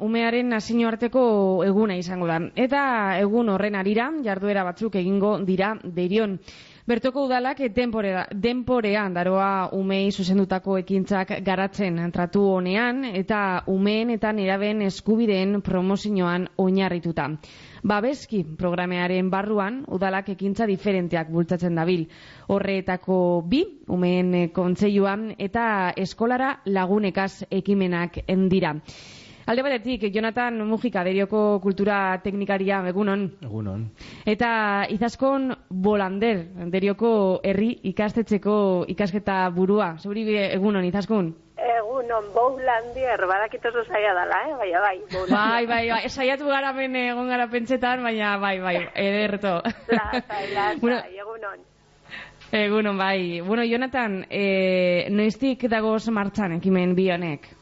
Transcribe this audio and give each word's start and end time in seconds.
Umearen 0.00 0.48
nazio 0.48 0.88
arteko 0.88 1.22
eguna 1.66 1.96
izango 2.00 2.26
da. 2.26 2.40
Eta 2.56 2.82
egun 3.20 3.48
horren 3.52 3.76
arira, 3.78 4.10
jarduera 4.24 4.64
batzuk 4.64 4.96
egingo 5.00 5.38
dira 5.46 5.74
derion. 5.84 6.38
Bertoko 6.90 7.22
udalak 7.28 7.60
denporea, 7.70 8.24
denporean 8.34 9.14
daroa 9.14 9.68
umei 9.78 10.10
zuzendutako 10.10 10.78
ekintzak 10.80 11.36
garatzen 11.46 12.00
tratu 12.10 12.42
honean 12.56 13.04
eta 13.04 13.62
umeen 13.70 14.10
eta 14.16 14.32
neraben 14.32 14.82
eskubideen 14.88 15.60
promozioan 15.62 16.48
oinarrituta. 16.58 17.28
Babeski 17.84 18.42
programearen 18.58 19.30
barruan 19.30 19.84
udalak 19.86 20.32
ekintza 20.34 20.66
diferenteak 20.66 21.30
bultzatzen 21.30 21.78
dabil. 21.78 22.08
Horreetako 22.48 23.22
bi, 23.46 23.62
umeen 23.86 24.50
kontseiluan 24.56 25.34
eta 25.38 25.94
eskolara 25.96 26.56
lagunekaz 26.66 27.44
ekimenak 27.62 28.24
endira. 28.26 28.74
Alde 29.50 29.64
batetik, 29.66 30.04
Jonathan 30.14 30.60
Mujika, 30.62 31.02
derioko 31.02 31.58
kultura 31.58 32.20
teknikaria, 32.22 32.76
egunon. 32.86 33.24
Egunon. 33.42 33.80
Eta 34.22 34.50
izaskon 34.94 35.48
bolander, 35.86 36.44
derioko 36.70 37.10
herri 37.42 37.72
ikastetxeko 37.90 38.54
ikasketa 38.94 39.40
burua. 39.56 39.96
Zuri 39.98 40.22
egunon, 40.44 40.86
izaskun? 40.86 41.32
Egunon, 41.58 42.30
bolander, 42.36 43.26
badakit 43.26 43.66
oso 43.72 43.82
zaila 43.90 44.14
dala, 44.20 44.40
eh? 44.46 44.54
Baina 44.62 44.86
bai, 44.86 44.96
Bai, 45.34 45.66
bai, 45.66 45.82
bai, 45.96 46.00
saiatu 46.14 46.46
gara 46.46 46.70
ben 46.78 46.94
egon 47.02 47.34
gara 47.34 47.50
pentsetan, 47.50 48.06
baina 48.06 48.36
bai, 48.38 48.56
bai, 48.62 48.78
ederto. 48.94 49.56
Lasai, 49.90 50.44
lasai, 50.54 50.80
bueno, 50.86 51.02
egunon. 51.10 51.70
Egunon, 52.52 52.98
bai. 52.98 53.40
Bueno, 53.40 53.66
Jonathan, 53.66 54.20
eh, 54.30 55.08
noiztik 55.10 55.66
dagoz 55.66 56.04
martxan 56.14 56.60
ekimen 56.62 56.94
bi 56.94 57.10
honek? 57.10 57.56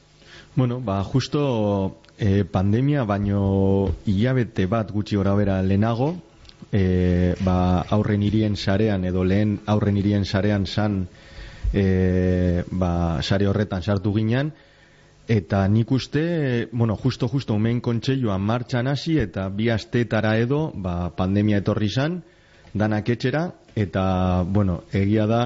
Bueno, 0.59 0.81
ba, 0.81 1.05
justo 1.05 2.01
e, 2.19 2.43
pandemia 2.43 3.05
baino 3.07 3.95
hilabete 4.11 4.65
bat 4.67 4.89
gutxi 4.91 5.15
gora 5.15 5.37
bera 5.39 5.61
lehenago, 5.63 6.09
e, 6.75 7.37
ba, 7.47 7.85
aurren 7.95 8.25
irien 8.27 8.57
sarean 8.59 9.07
edo 9.07 9.23
lehen 9.23 9.61
aurren 9.71 10.01
irien 10.03 10.27
sarean 10.27 10.67
san 10.67 10.97
e, 11.71 12.65
ba, 12.73 13.23
sare 13.23 13.47
horretan 13.47 13.87
sartu 13.87 14.11
ginen, 14.17 14.51
eta 15.31 15.63
nik 15.71 15.95
uste, 15.95 16.67
bueno, 16.73 16.97
justo, 16.97 17.29
justo, 17.29 17.55
umen 17.55 17.79
kontseioa 17.79 18.41
martxan 18.43 18.91
hasi 18.91 19.15
eta 19.23 19.47
bi 19.55 19.71
astetara 19.71 20.35
edo, 20.43 20.73
ba, 20.75 21.15
pandemia 21.15 21.63
etorri 21.63 21.87
zan, 21.95 22.25
danak 22.75 23.15
etxera, 23.15 23.53
eta, 23.79 24.43
bueno, 24.43 24.81
egia 24.91 25.31
da, 25.31 25.45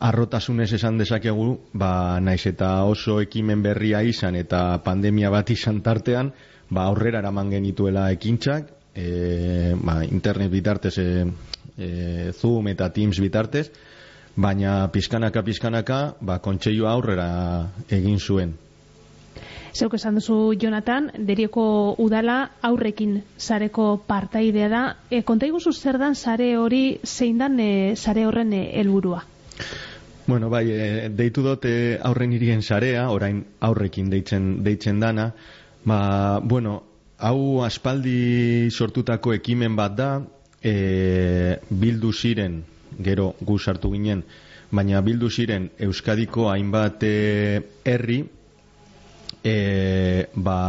arrotasunez 0.00 0.72
esan 0.72 0.96
dezakegu, 0.98 1.58
ba, 1.76 2.18
naiz 2.24 2.46
eta 2.48 2.72
oso 2.88 3.18
ekimen 3.20 3.62
berria 3.62 4.00
izan 4.02 4.36
eta 4.40 4.80
pandemia 4.84 5.30
bat 5.30 5.50
izan 5.52 5.82
tartean, 5.84 6.32
ba, 6.70 6.86
aurrera 6.88 7.20
eraman 7.20 7.52
genituela 7.52 8.08
ekintzak, 8.14 8.72
e, 8.96 9.74
ba, 9.76 10.00
internet 10.08 10.50
bitartez, 10.50 10.96
e, 10.98 11.26
e, 11.76 12.32
Zoom 12.32 12.72
eta 12.72 12.88
Teams 12.96 13.20
bitartez, 13.20 13.68
baina 14.40 14.88
pizkanaka 14.92 15.44
pizkanaka, 15.44 16.00
ba, 16.20 16.38
kontseioa 16.40 16.96
aurrera 16.96 17.28
egin 17.92 18.18
zuen. 18.18 18.56
Zeuk 19.70 19.94
esan 19.94 20.16
duzu, 20.18 20.54
Jonathan, 20.58 21.10
derioko 21.28 21.94
udala 22.02 22.38
aurrekin 22.66 23.20
sareko 23.38 24.00
partaidea 24.06 24.70
da. 24.72 24.80
E, 25.10 25.20
konta 25.22 25.46
iguzu 25.46 25.72
zer 25.76 26.00
dan 26.00 26.16
sare 26.16 26.56
hori, 26.58 26.98
zein 27.04 27.38
dan 27.38 27.60
e, 27.60 27.94
sare 27.94 28.24
horren 28.26 28.56
e, 28.56 28.64
helburua? 28.80 29.20
Bueno, 30.30 30.48
bai, 30.48 30.70
e, 30.70 31.08
deitu 31.10 31.42
dote 31.42 31.98
aurren 32.06 32.30
irien 32.30 32.60
sarea, 32.62 33.08
orain 33.10 33.40
aurrekin 33.66 34.12
deitzen, 34.12 34.44
deitzen 34.62 35.00
dana. 35.02 35.24
Ba, 35.82 36.38
bueno, 36.38 36.74
hau 37.18 37.64
aspaldi 37.66 38.70
sortutako 38.70 39.34
ekimen 39.34 39.74
bat 39.74 39.96
da, 39.98 40.10
e, 40.62 41.56
bildu 41.82 42.12
ziren, 42.14 42.60
gero 43.02 43.32
gu 43.42 43.58
sartu 43.58 43.90
ginen, 43.96 44.22
baina 44.70 45.02
bildu 45.02 45.32
ziren 45.34 45.66
Euskadiko 45.88 46.46
hainbat 46.52 47.02
herri, 47.02 48.22
e, 49.42 49.56
ba, 50.46 50.60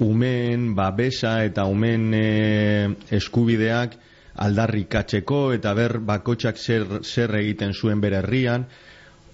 umen, 0.00 0.72
babesa 0.80 1.42
eta 1.44 1.68
umen 1.68 2.08
e, 2.16 2.26
eskubideak, 3.20 4.00
aldarrikatzeko 4.44 5.40
eta 5.56 5.74
ber 5.74 5.98
bakotxak 6.04 6.58
zer, 6.58 6.86
zer 7.02 7.34
egiten 7.40 7.74
zuen 7.74 8.00
bere 8.00 8.22
herrian. 8.22 8.66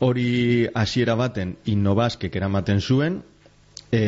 Hori 0.05 0.67
hasiera 0.75 1.15
baten 1.17 1.57
innobaskek 1.71 2.37
eramaten 2.37 2.81
zuen. 2.81 3.23
E, 3.95 4.03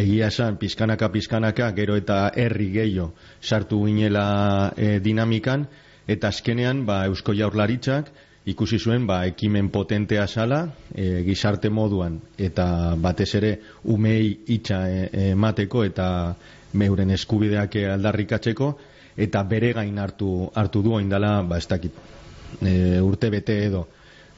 egia 0.00 0.28
esan 0.32 0.56
pizkanaka 0.58 1.08
pizkanaka 1.14 1.70
gero 1.76 1.94
eta 2.00 2.32
herri 2.34 2.72
gehiago 2.74 3.12
sartu 3.40 3.84
ginela 3.86 4.72
e, 4.76 4.98
dinamikan. 5.00 5.68
Eta 6.08 6.28
azkenean 6.28 6.84
ba, 6.84 7.04
eusko 7.08 7.32
jaurlaritzak 7.36 8.10
ikusi 8.50 8.78
zuen 8.78 9.06
ba, 9.08 9.22
ekimen 9.24 9.70
potentea 9.72 10.26
sala 10.26 10.66
e, 10.92 11.22
gizarte 11.24 11.70
moduan. 11.70 12.18
Eta 12.36 12.66
batez 13.00 13.30
ere 13.40 13.54
umei 13.84 14.34
itxa 14.58 14.82
e, 14.90 15.30
emateko 15.30 15.84
eta 15.84 16.08
meuren 16.74 17.10
eskubideak 17.10 17.76
aldarrikatzeko 17.94 18.74
eta 19.16 19.42
bere 19.42 19.72
gain 19.72 19.98
hartu 19.98 20.50
hartu 20.54 20.82
du 20.82 20.94
oindala 20.94 21.42
ba 21.42 21.58
ez 21.58 21.68
dakit 21.68 21.92
e, 22.60 23.00
urte 23.00 23.30
bete 23.30 23.58
edo. 23.66 23.86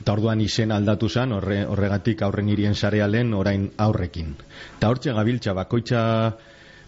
Eta 0.01 0.13
orduan 0.13 0.41
izen 0.45 0.73
aldatu 0.73 1.09
zan 1.09 1.33
horre, 1.33 1.63
horregatik 1.65 2.23
aurren 2.23 2.49
irien 2.53 2.75
sarealen 2.75 3.33
orain 3.35 3.71
aurrekin. 3.81 4.35
Eta 4.77 4.91
hortxe 4.93 5.15
gabiltza 5.17 5.55
bakoitza 5.57 6.01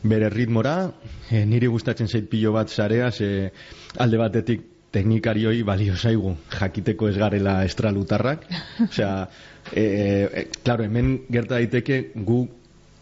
bere 0.03 0.29
ritmora 0.31 0.91
e, 1.31 1.45
niri 1.47 1.67
gustatzen 1.67 2.09
zait 2.09 2.29
pilo 2.31 2.53
bat 2.53 2.69
sarea 2.69 3.11
ze 3.11 3.51
alde 3.97 4.19
batetik 4.19 4.67
teknikarioi 4.93 5.63
balio 5.63 5.97
zaigu 5.97 6.37
jakiteko 6.53 7.09
ez 7.09 7.17
garela 7.17 7.65
estralutarrak. 7.65 8.45
Osea 8.91 9.29
e, 9.73 9.83
e, 9.83 10.47
claro, 10.63 10.85
hemen 10.85 11.25
gerta 11.31 11.57
daiteke 11.57 12.13
gu 12.15 12.47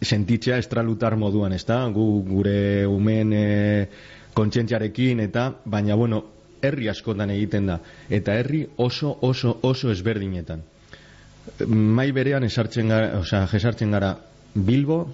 sentitzea 0.01 0.57
estralutar 0.57 1.15
moduan, 1.17 1.53
ezta? 1.53 1.81
Gu 1.93 2.07
gure 2.27 2.85
umen 2.87 3.33
e, 3.33 3.45
kontzientziarekin 4.37 5.21
eta 5.25 5.49
baina 5.65 5.95
bueno, 5.95 6.23
herri 6.61 6.89
askotan 6.89 7.31
egiten 7.33 7.69
da 7.69 7.79
eta 8.09 8.35
herri 8.37 8.65
oso 8.77 9.17
oso 9.21 9.57
oso 9.61 9.91
ezberdinetan. 9.91 10.63
Mai 11.67 12.11
berean 12.11 12.43
esartzen 12.43 12.89
gara, 12.91 13.19
osea, 13.21 13.45
jesartzen 13.47 13.91
gara 13.95 14.17
Bilbo, 14.53 15.05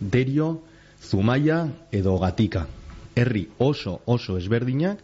Derio, 0.00 0.62
Zumaia 1.02 1.66
edo 1.92 2.16
Gatika. 2.18 2.66
Herri 3.14 3.44
oso 3.58 4.00
oso 4.06 4.38
ezberdinak, 4.38 4.98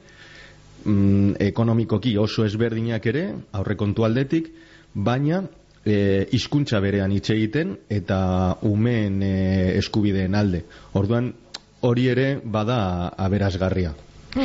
mm, 0.84 1.36
ekonomikoki 1.38 2.16
oso 2.18 2.44
ezberdinak 2.44 3.06
ere, 3.06 3.26
aurrekontu 3.52 4.04
aldetik, 4.04 4.50
baina 4.94 5.44
e, 5.84 6.26
hizkuntza 6.32 6.80
berean 6.80 7.12
hitz 7.12 7.30
egiten 7.30 7.76
eta 7.88 8.20
umeen 8.62 9.22
e, 9.22 9.32
eskubideen 9.78 10.34
alde. 10.34 10.64
Orduan 10.92 11.32
hori 11.80 12.08
ere 12.12 12.28
bada 12.44 12.80
aberazgarria. 13.16 13.94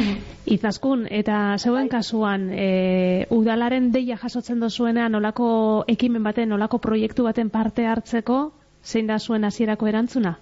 Izaskun, 0.56 1.06
eta 1.12 1.57
zeuen 1.59 1.90
kasuan, 1.90 2.50
e, 2.53 3.25
udalaren 3.34 3.91
deia 3.94 4.18
jasotzen 4.18 4.59
dozuenean 4.63 5.14
nolako 5.14 5.47
ekimen 5.91 6.23
baten, 6.26 6.49
nolako 6.49 6.79
proiektu 6.82 7.28
baten 7.28 7.52
parte 7.53 7.85
hartzeko, 7.85 8.40
zein 8.84 9.08
da 9.08 9.20
zuen 9.20 9.46
hasierako 9.46 9.88
erantzuna? 9.91 10.38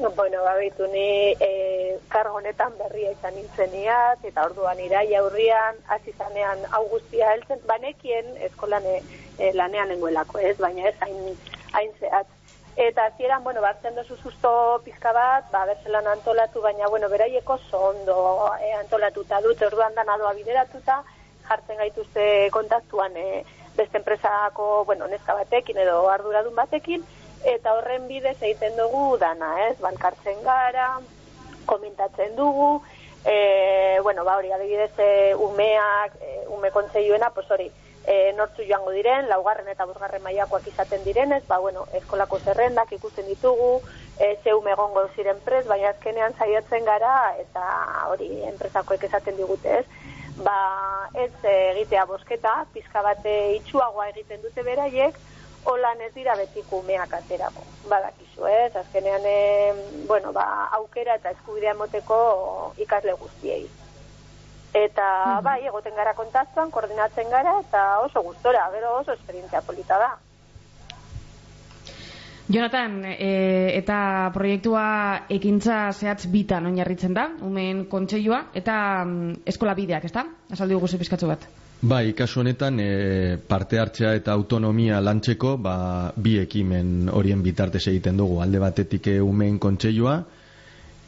Bueno, 0.00 0.42
babitu 0.42 0.86
ni 0.86 1.36
e, 1.38 1.98
kargo 2.08 2.38
honetan 2.38 2.72
berria 2.78 3.10
izan 3.12 3.34
nintzeniat, 3.36 4.22
eta 4.24 4.46
orduan 4.48 4.78
irai 4.80 5.12
aurrian, 5.18 5.76
hasi 5.92 6.14
zanean 6.16 6.62
augustia 6.78 7.34
heltzen, 7.34 7.60
banekien 7.68 8.30
eskolan 8.48 8.86
e, 8.88 9.02
e, 9.36 9.52
lanean 9.52 9.92
enguelako, 9.92 10.40
ez, 10.40 10.56
baina 10.56 10.88
ez 10.88 10.94
hain, 11.04 11.36
hain 11.76 11.92
zehatz. 12.00 12.30
Eta 12.80 13.10
hasieran 13.10 13.44
bueno, 13.44 13.60
batzen 13.60 13.94
dozu 13.94 14.16
susto 14.16 14.80
pizka 14.86 15.12
bat, 15.12 15.50
ba, 15.52 15.66
berzelan 15.68 16.08
antolatu, 16.08 16.64
baina, 16.64 16.88
bueno, 16.88 17.10
beraieko 17.12 17.58
ondo 17.76 18.18
e, 18.56 18.72
antolatuta 18.80 19.42
dut, 19.44 19.60
orduan 19.68 19.94
da 19.94 20.04
nadoa 20.08 20.32
bideratuta, 20.32 21.02
jartzen 21.44 21.76
gaituzte 21.76 22.48
kontaktuan 22.56 23.16
e, 23.20 23.44
beste 23.76 24.00
enpresako, 24.00 24.86
bueno, 24.86 25.06
neska 25.12 25.34
batekin 25.34 25.84
edo 25.84 26.08
arduradun 26.08 26.56
batekin, 26.56 27.04
eta 27.44 27.74
horren 27.74 28.08
bidez 28.08 28.36
egiten 28.40 28.76
dugu 28.76 29.16
dana, 29.18 29.52
ez, 29.68 29.76
bankartzen 29.80 30.42
gara, 30.44 30.98
komentatzen 31.66 32.34
dugu, 32.36 32.82
e, 33.24 33.98
bueno, 34.02 34.24
ba, 34.24 34.36
hori, 34.36 34.52
adibidez, 34.52 34.92
e, 34.98 35.34
umeak, 35.34 36.16
e, 36.20 36.44
ume 36.48 36.70
kontzeioena, 36.70 37.30
pues 37.30 37.50
hori, 37.50 37.70
e, 38.06 38.32
nortzu 38.36 38.64
joango 38.66 38.92
diren, 38.94 39.28
laugarren 39.28 39.68
eta 39.68 39.86
bosgarren 39.86 40.22
mailakoak 40.24 40.66
izaten 40.68 41.04
direnez, 41.04 41.42
ba, 41.48 41.58
bueno, 41.58 41.86
eskolako 41.94 42.40
zerrendak 42.40 42.92
ikusten 42.96 43.26
ditugu, 43.28 43.80
e, 44.18 44.36
zeu 44.44 44.60
megongo 44.62 45.06
ziren 45.14 45.40
pres, 45.44 45.66
baina 45.68 45.92
azkenean 45.94 46.36
saiatzen 46.36 46.84
gara, 46.84 47.34
eta 47.40 47.64
hori 48.08 48.30
enpresakoek 48.50 49.04
esaten 49.08 49.36
digute 49.36 49.80
ez, 49.80 49.86
ba, 50.44 50.56
ez 51.14 51.32
egitea 51.44 52.06
bosketa, 52.08 52.64
pizka 52.74 53.02
bate 53.04 53.36
itxuagoa 53.60 54.08
egiten 54.14 54.40
dute 54.42 54.64
beraiek, 54.64 55.18
holan 55.64 56.00
ez 56.00 56.12
dira 56.14 56.36
betiko 56.36 56.80
umeak 56.80 57.12
aterako. 57.14 57.64
Badakizu, 57.88 58.46
ez? 58.46 58.76
Azkenean, 58.76 59.26
e, 59.26 59.74
bueno, 60.08 60.32
ba, 60.32 60.46
aukera 60.78 61.16
eta 61.20 61.30
eskubidea 61.36 61.74
moteko 61.74 62.18
ikasle 62.78 63.12
guztiei. 63.20 63.68
Eta, 64.72 65.40
bai, 65.42 65.58
egoten 65.66 65.96
gara 65.98 66.14
kontastuan, 66.14 66.70
koordinatzen 66.70 67.30
gara, 67.30 67.56
eta 67.60 68.00
oso 68.04 68.22
gustora, 68.22 68.68
gero 68.70 68.98
oso 69.00 69.12
esperientzia 69.12 69.62
polita 69.66 69.98
da. 69.98 70.10
Jonathan, 72.50 73.04
e, 73.06 73.78
eta 73.78 74.30
proiektua 74.34 74.84
ekintza 75.30 75.92
zehatz 75.92 76.26
bitan 76.32 76.66
oinarritzen 76.66 77.14
da, 77.14 77.28
umen 77.46 77.84
kontseilua, 77.90 78.48
eta 78.58 78.76
mm, 79.04 79.44
eskola 79.52 79.76
bideak, 79.78 80.08
ez 80.08 80.12
da? 80.16 80.24
Azaldi 80.50 80.78
guzu 80.82 80.98
pizkatzu 80.98 81.30
bat. 81.30 81.46
Bai, 81.80 82.10
kasu 82.12 82.42
honetan 82.42 82.80
e, 82.82 82.88
parte 83.48 83.78
hartzea 83.80 84.12
eta 84.18 84.34
autonomia 84.34 84.98
lantzeko 85.00 85.54
ba, 85.62 85.76
bi 86.16 86.36
ekimen 86.42 87.08
horien 87.08 87.40
bitartez 87.46 87.86
egiten 87.86 88.18
dugu. 88.18 88.42
Alde 88.42 88.60
batetik 88.60 89.06
e, 89.14 89.20
umeen 89.22 89.56
kontseilua, 89.62 90.18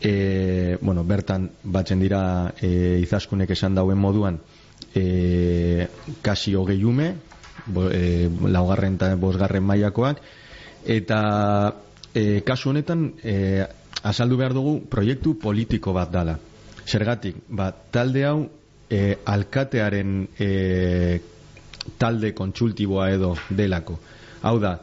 e, 0.01 0.79
bueno, 0.81 1.05
bertan 1.05 1.51
batzen 1.65 2.01
dira 2.01 2.23
e, 2.57 3.01
izaskunek 3.03 3.51
esan 3.51 3.75
dauen 3.75 3.99
moduan 3.99 4.39
e, 4.95 5.89
kasi 6.23 6.55
hogei 6.55 6.85
ume, 6.85 7.15
bo, 7.67 7.89
e, 7.91 8.31
laugarren 8.47 8.97
eta 8.99 9.15
bosgarren 9.17 9.67
mailakoak, 9.67 10.23
eta 10.87 11.75
e, 12.15 12.41
kasu 12.47 12.71
honetan 12.71 13.13
e, 13.23 13.65
azaldu 14.03 14.37
behar 14.37 14.55
dugu 14.55 14.81
proiektu 14.91 15.37
politiko 15.39 15.93
bat 15.93 16.11
dala. 16.13 16.39
Zergatik, 16.87 17.37
ba, 17.49 17.71
talde 17.71 18.25
hau 18.27 18.49
e, 18.91 19.17
alkatearen 19.25 20.27
e, 20.39 21.21
talde 21.99 22.33
kontsultiboa 22.35 23.11
edo 23.15 23.35
delako. 23.51 23.99
Hau 24.43 24.59
da, 24.61 24.77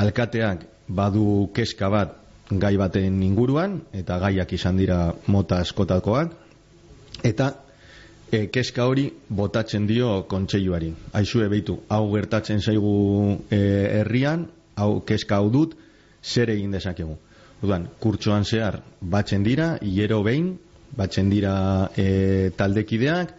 alkateak 0.00 0.64
badu 0.88 1.50
keska 1.54 1.90
bat 1.92 2.16
gai 2.48 2.76
baten 2.80 3.22
inguruan, 3.22 3.82
eta 3.92 4.18
gaiak 4.22 4.52
izan 4.56 4.78
dira 4.80 5.12
mota 5.28 5.60
askotakoak, 5.60 6.32
eta 7.28 7.50
e, 8.32 8.46
keska 8.52 8.86
hori 8.88 9.10
botatzen 9.28 9.86
dio 9.86 10.22
kontseiluari. 10.30 10.94
Aizue 11.12 11.48
behitu, 11.52 11.82
hau 11.92 12.06
gertatzen 12.14 12.62
zaigu 12.64 12.94
e, 13.50 13.60
herrian, 14.00 14.46
hau 14.78 15.00
keska 15.06 15.40
hau 15.42 15.50
dut, 15.50 15.74
zer 16.22 16.50
egin 16.54 16.72
dezakegu. 16.74 17.16
Udan, 17.62 17.88
kurtsoan 18.00 18.44
zehar 18.44 18.80
batzen 19.00 19.42
dira, 19.42 19.72
hiero 19.82 20.22
behin, 20.22 20.52
batzen 20.96 21.30
dira 21.30 21.90
e, 21.96 22.50
taldekideak 22.56 23.34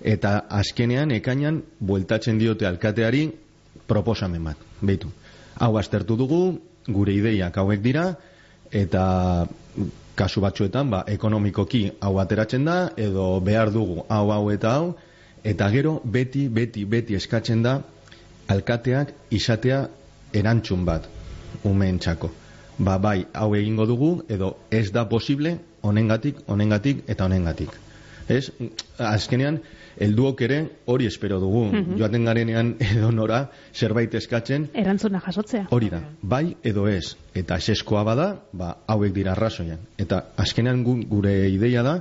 eta 0.00 0.32
azkenean 0.60 1.12
ekainan 1.12 1.60
bueltatzen 1.80 2.38
diote 2.38 2.66
alkateari 2.66 3.28
proposamen 3.88 4.50
bat, 4.50 4.64
behitu. 4.80 5.10
Hau 5.58 5.76
aztertu 5.78 6.16
dugu, 6.16 6.42
gure 6.88 7.12
ideiak 7.12 7.56
hauek 7.60 7.82
dira 7.84 8.08
eta 8.72 9.46
kasu 10.18 10.42
batzuetan 10.42 10.90
ba, 10.90 11.04
ekonomikoki 11.06 11.84
hau 12.00 12.16
ateratzen 12.18 12.64
da 12.66 12.78
edo 12.96 13.38
behar 13.44 13.70
dugu 13.74 14.02
hau 14.08 14.30
hau 14.34 14.50
eta 14.50 14.72
hau 14.74 14.96
eta 15.44 15.68
gero 15.70 16.00
beti, 16.04 16.48
beti, 16.48 16.84
beti 16.84 17.14
eskatzen 17.14 17.62
da 17.62 17.78
alkateak 18.48 19.12
izatea 19.30 19.86
erantzun 20.32 20.84
bat 20.84 21.08
umeentzako. 21.64 22.30
Ba 22.78 22.98
bai, 22.98 23.26
hau 23.34 23.54
egingo 23.56 23.86
dugu 23.86 24.10
edo 24.28 24.56
ez 24.70 24.92
da 24.92 25.08
posible 25.08 25.58
honengatik, 25.82 26.44
honengatik 26.46 27.02
eta 27.08 27.24
honengatik. 27.24 27.70
Ez? 28.28 28.50
Azkenean, 28.98 29.58
helduok 29.98 30.42
ere 30.46 30.58
hori 30.86 31.08
espero 31.08 31.40
dugu. 31.40 31.64
Mm 31.72 31.96
Joaten 31.98 32.24
garenean 32.28 32.74
edo 32.78 33.10
nora 33.12 33.40
zerbait 33.74 34.14
eskatzen. 34.14 34.68
Erantzuna 34.74 35.20
jasotzea. 35.24 35.66
Hori 35.70 35.90
da. 35.90 36.02
Bai 36.22 36.56
edo 36.62 36.86
ez. 36.88 37.16
Eta 37.34 37.58
eseskoa 37.58 38.04
bada, 38.04 38.28
ba, 38.52 38.76
hauek 38.86 39.14
dira 39.14 39.32
arrazoian. 39.32 39.80
Eta 39.98 40.22
azkenean 40.36 40.84
gure 40.84 41.34
ideia 41.48 41.82
da, 41.82 41.98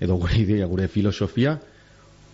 edo 0.00 0.16
gure 0.20 0.38
ideia, 0.40 0.66
gure 0.70 0.88
filosofia, 0.88 1.58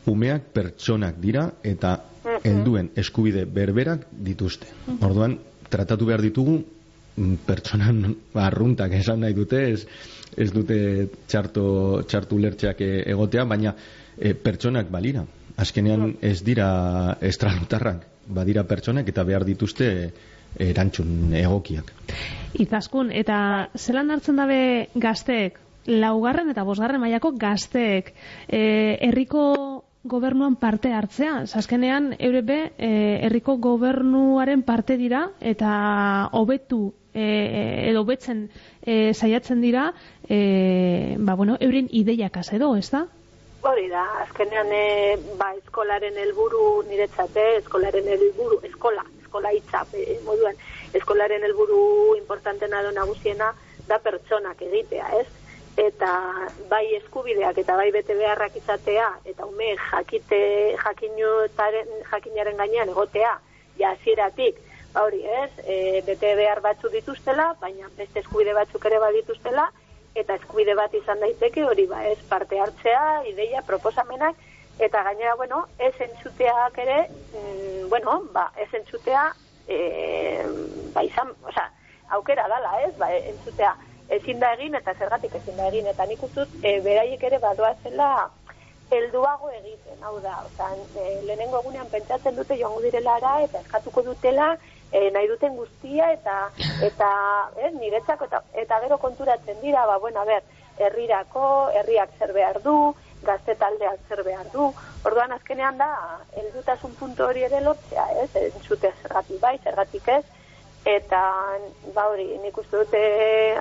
umeak 0.06 0.52
pertsonak 0.54 1.18
dira 1.20 1.50
eta 1.62 1.96
helduen 2.44 2.90
eskubide 2.98 3.44
berberak 3.44 4.06
dituzte. 4.12 4.68
Orduan, 5.00 5.38
tratatu 5.70 6.08
behar 6.08 6.22
ditugu 6.24 6.58
mm, 6.60 7.34
pertsonan 7.46 8.14
arruntak 8.34 8.94
esan 8.98 9.22
nahi 9.24 9.36
dute, 9.36 9.62
ez, 9.72 9.86
ez 10.36 10.50
dute 10.54 10.78
txarto, 11.30 11.64
txartu 12.08 12.38
lertxeak 12.38 12.82
e, 12.84 12.90
egotea, 13.12 13.44
baina 13.44 13.74
e, 14.16 14.34
pertsonak 14.34 14.90
balira. 14.90 15.24
Azkenean 15.60 16.16
ez 16.24 16.40
dira 16.46 16.70
estralutarrak, 17.20 18.06
badira 18.30 18.64
pertsonak 18.64 19.08
eta 19.12 19.24
behar 19.28 19.44
dituzte 19.44 19.90
erantzun 20.58 21.34
egokiak. 21.36 21.92
Izaskun, 22.58 23.12
eta 23.14 23.68
zelan 23.78 24.10
hartzen 24.10 24.40
dabe 24.40 24.62
gazteek, 24.98 25.58
laugarren 25.90 26.50
eta 26.52 26.64
bosgarren 26.66 27.00
mailako 27.02 27.32
gazteek, 27.38 28.12
e, 28.48 28.60
herriko 29.06 29.44
gobernuan 30.02 30.56
parte 30.56 30.92
hartzea. 30.92 31.44
Azkenean, 31.54 32.14
eurebe, 32.18 32.72
e, 32.78 33.20
herriko 33.26 33.56
gobernuaren 33.58 34.62
parte 34.62 34.96
dira 34.96 35.30
eta 35.40 36.30
hobetu 36.32 36.92
e, 37.12 37.88
edo 37.90 38.04
betzen 38.04 38.48
e, 38.82 39.12
saiatzen 39.14 39.60
dira 39.60 39.92
e, 40.28 41.16
ba, 41.18 41.34
bueno, 41.34 41.56
euren 41.60 41.88
ideiak 41.90 42.38
edo, 42.52 42.76
ez 42.76 42.90
da? 42.90 43.06
Hori 43.62 43.88
da, 43.92 44.06
azkenean 44.24 44.72
e, 44.72 45.18
ba, 45.36 45.52
eskolaren 45.58 46.16
helburu 46.16 46.82
niretzate, 46.88 47.58
eskolaren 47.58 48.08
helburu, 48.08 48.60
eskola, 48.64 49.04
eskola 49.20 49.52
hitza 49.52 49.84
e, 49.92 50.16
moduan, 50.24 50.56
eskolaren 50.94 51.44
helburu 51.44 52.16
importantena 52.16 52.82
do 52.82 52.92
nagusiena 52.92 53.52
da 53.86 53.98
pertsonak 53.98 54.62
egitea, 54.62 55.12
ez? 55.20 55.39
Eta 55.80 56.14
bai 56.68 56.84
eskubideak 56.96 57.58
eta 57.62 57.76
bai 57.76 57.90
bete 57.94 58.14
beharrak 58.14 58.56
izatea 58.56 59.06
eta 59.24 59.46
ume 59.46 59.76
jakite 59.90 60.40
jakinaren 60.80 62.56
gainean 62.56 62.92
egotea 62.92 63.38
ja 63.78 63.94
hasieratik 63.94 64.58
ba 64.92 65.04
hori 65.06 65.22
ez, 65.24 65.50
e, 65.64 66.02
bete 66.06 66.34
behar 66.34 66.60
batzu 66.60 66.90
dituztela, 66.90 67.54
baina 67.60 67.88
beste 67.96 68.20
eskubide 68.20 68.54
batzuk 68.56 68.84
ere 68.90 68.98
badituztela, 68.98 69.68
eta 70.18 70.34
eskubide 70.40 70.74
bat 70.74 70.94
izan 70.98 71.20
daiteke 71.22 71.64
hori 71.64 71.86
ba 71.86 72.02
ez 72.08 72.18
parte 72.28 72.58
hartzea, 72.58 73.22
ideia, 73.30 73.62
proposamenak, 73.66 74.34
eta 74.78 75.02
gainera, 75.06 75.36
bueno, 75.36 75.66
ez 75.78 75.94
entzuteak 76.00 76.78
ere, 76.78 77.04
mm, 77.34 77.88
bueno, 77.88 78.22
ba, 78.32 78.48
ez 78.56 78.68
entzutea, 78.74 79.28
e, 79.68 79.78
ba 80.94 81.04
izan, 81.06 81.30
oza, 81.46 81.68
aukera 82.16 82.48
dala 82.48 82.80
ez, 82.82 82.94
ba, 82.98 83.12
entzutea 83.14 83.76
ezin 84.16 84.40
da 84.42 84.52
egin, 84.56 84.74
eta 84.74 84.94
zergatik 84.98 85.34
ezin 85.40 85.56
da 85.56 85.68
egin, 85.70 85.86
eta 85.86 86.06
nik 86.06 86.22
ustut, 86.28 86.52
e, 86.62 86.80
beraiek 86.84 87.22
ere 87.30 87.38
badoa 87.42 87.74
zela, 87.82 88.10
helduago 88.90 89.50
egiten, 89.54 90.02
hau 90.02 90.18
da, 90.20 90.40
oza, 90.48 90.72
e, 90.98 91.20
lehenengo 91.26 91.60
egunean 91.62 91.90
pentsatzen 91.92 92.36
dute 92.36 92.58
joango 92.58 92.82
direlara, 92.82 93.36
eta 93.46 93.62
eskatuko 93.62 94.02
dutela, 94.08 94.56
e, 94.92 95.10
nahi 95.14 95.28
duten 95.30 95.54
guztia 95.56 96.10
eta 96.12 96.36
eta 96.86 97.10
eh, 97.56 97.70
niretzako 97.76 98.26
eta, 98.26 98.42
eta 98.64 98.80
gero 98.84 98.98
konturatzen 98.98 99.60
dira, 99.62 99.86
ba, 99.86 99.98
bueno, 99.98 100.20
a 100.20 100.24
ber, 100.24 100.42
herrirako, 100.80 101.70
herriak 101.76 102.16
zer 102.18 102.32
behar 102.32 102.60
du, 102.64 102.94
gazte 103.22 103.54
taldeak 103.60 104.00
zer 104.08 104.22
behar 104.24 104.48
du, 104.52 104.70
orduan 105.04 105.32
azkenean 105.36 105.78
da, 105.78 105.90
heldutasun 106.40 106.94
puntu 106.98 107.26
hori 107.28 107.44
ere 107.46 107.60
lotzea, 107.60 108.06
ez, 108.24 108.30
entzute 108.48 108.92
zergatik 109.02 109.40
bai, 109.42 109.58
zergatik 109.62 110.08
ez, 110.08 110.24
eta 110.84 111.22
ba 111.94 112.08
hori, 112.08 112.26
nik 112.42 112.56
uste 112.58 112.84
dute 112.84 113.00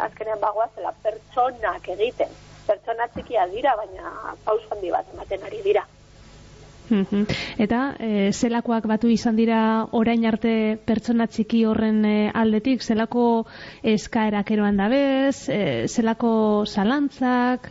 azkenean 0.02 0.40
bagoa 0.40 0.70
zela 0.76 0.94
pertsonak 1.04 1.88
egiten, 1.96 2.32
pertsona 2.68 3.08
txikia 3.14 3.48
dira, 3.52 3.76
baina 3.76 4.36
paus 4.46 4.62
handi 4.72 4.92
bat 4.92 5.08
ematen 5.14 5.48
ari 5.48 5.64
dira. 5.66 5.86
Eta 6.90 7.80
e, 8.02 8.32
zelakoak 8.34 8.88
batu 8.90 9.10
izan 9.14 9.36
dira 9.38 9.60
orain 9.94 10.24
arte 10.26 10.54
pertsona 10.86 11.28
txiki 11.30 11.64
horren 11.70 12.02
e, 12.06 12.32
aldetik, 12.34 12.82
zelako 12.82 13.26
eskaerak 13.84 14.50
eroan 14.56 14.80
dabez, 14.82 15.50
e, 15.54 15.60
zelako 15.88 16.32
zalantzak? 16.66 17.70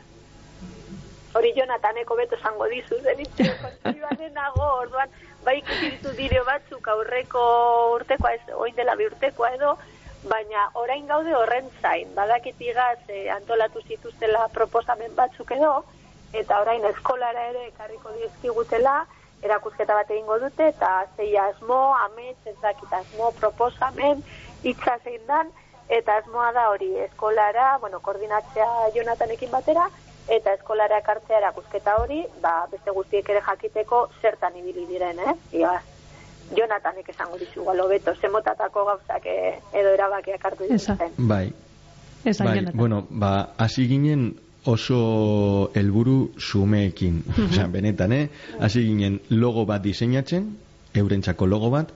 Hori 1.39 1.51
Jonataneko 1.57 2.17
beto 2.19 2.39
zango 2.43 2.69
dizu, 2.71 3.01
zenitze, 3.03 3.49
kontzioan 3.63 4.23
nago, 4.35 4.71
orduan, 4.85 5.11
bai 5.49 5.59
ikusi 5.63 5.91
ditu 5.97 6.43
batzuk 6.45 6.89
aurreko 6.93 7.43
urtekoa, 7.95 8.33
ez, 8.37 8.55
oin 8.65 8.75
dela 8.77 8.97
bi 9.01 9.07
urtekoa 9.09 9.53
edo, 9.57 9.77
baina 10.29 10.67
orain 10.75 11.07
gaude 11.09 11.35
horren 11.35 11.71
zain, 11.81 12.11
badakitigaz 12.15 12.99
e, 13.09 13.29
antolatu 13.33 13.81
zituztela 13.89 14.49
proposamen 14.53 15.15
batzuk 15.17 15.55
edo, 15.57 15.71
eta 16.33 16.59
orain 16.61 16.85
eskolara 16.91 17.47
ere 17.53 17.69
ekarriko 17.71 18.13
dizkigutela, 18.19 18.99
erakusketa 19.43 19.95
bat 19.95 20.11
egingo 20.11 20.37
dute, 20.43 20.69
eta 20.75 20.91
zei 21.17 21.31
asmo, 21.41 21.79
amets, 22.03 22.41
ez 22.45 22.57
dakit 22.61 22.93
asmo, 23.01 23.31
proposamen, 23.41 24.21
itza 24.65 24.99
zein 25.05 25.25
dan, 25.31 25.55
eta 25.89 26.19
asmoa 26.21 26.51
da 26.53 26.69
hori 26.75 26.91
eskolara, 27.07 27.79
bueno, 27.81 28.03
koordinatzea 28.05 28.91
Jonatanekin 28.99 29.55
batera, 29.55 29.89
eta 30.29 30.55
eskolara 30.59 30.99
ekartzea 31.03 31.39
erakusketa 31.39 31.97
hori, 32.03 32.23
ba, 32.43 32.67
beste 32.71 32.93
guztiek 32.97 33.29
ere 33.29 33.41
jakiteko 33.47 34.09
zertan 34.23 34.57
ibili 34.61 34.87
diren, 34.91 35.19
eh? 35.19 35.35
Ia, 35.61 35.79
Jonatanek 36.57 37.09
esango 37.13 37.37
dizu, 37.37 37.65
galo 37.65 37.89
beto, 37.89 38.15
zemotatako 38.21 38.85
gauzak 38.89 39.27
eh, 39.29 39.59
edo 39.77 39.91
erabakiak 39.97 40.45
hartu 40.45 40.69
dituzten. 40.69 41.13
Bai, 41.19 41.51
Esan 42.25 42.47
bai, 42.47 42.55
Jonathan. 42.59 42.77
bueno, 42.77 43.07
ba, 43.11 43.51
hasi 43.59 43.87
ginen 43.89 44.31
oso 44.65 45.71
helburu 45.75 46.33
sumeekin. 46.39 47.23
Osea, 47.51 47.67
benetan, 47.73 48.13
eh? 48.13 48.29
Hasi 48.61 48.85
ginen 48.87 49.21
logo 49.31 49.67
bat 49.67 49.83
diseinatzen, 49.85 50.49
eurentzako 50.95 51.47
logo 51.47 51.71
bat, 51.71 51.93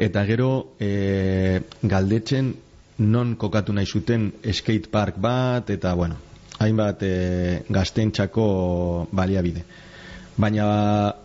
eta 0.00 0.24
gero 0.24 0.50
e, 0.80 1.60
galdetzen 1.82 2.54
non 3.00 3.36
kokatu 3.36 3.72
nahi 3.72 3.86
zuten 3.86 4.32
skate 4.52 4.90
park 4.90 5.16
bat, 5.20 5.70
eta 5.70 5.94
bueno, 5.94 6.16
hainbat 6.60 7.02
e, 7.02 7.12
gaztentzako 7.68 8.46
baliabide. 9.12 9.64
Baina 10.40 10.66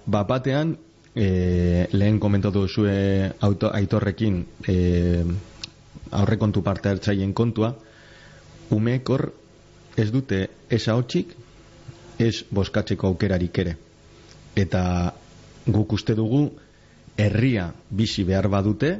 bat 0.06 0.28
batean, 0.28 0.76
e, 1.16 1.88
lehen 1.92 2.20
komentatu 2.20 2.66
duzue 2.66 3.32
auto, 3.40 3.72
aitorrekin 3.72 4.44
e, 4.68 4.76
aurrekontu 6.12 6.64
parte 6.64 6.90
hartzaien 6.90 7.34
kontua, 7.34 7.74
umeek 8.76 9.10
hor 9.10 9.30
ez 9.98 10.10
dute 10.12 10.48
ez 10.70 10.84
ahotsik, 10.92 11.36
ez 12.20 12.44
boskatzeko 12.52 13.12
aukerarik 13.12 13.60
ere. 13.64 13.76
Eta 14.56 14.82
guk 15.68 15.96
uste 15.98 16.16
dugu 16.16 16.48
herria 17.18 17.70
bizi 17.90 18.24
behar 18.24 18.48
badute, 18.52 18.96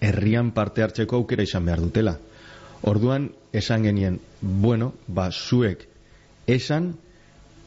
herrian 0.00 0.50
parte 0.52 0.84
hartzeko 0.84 1.20
aukera 1.22 1.44
izan 1.44 1.64
behar 1.64 1.80
dutela. 1.80 2.16
Orduan, 2.84 3.30
esan 3.52 3.84
genien, 3.86 4.20
bueno, 4.40 4.92
ba, 5.06 5.30
zuek 5.32 5.86
esan, 6.46 6.94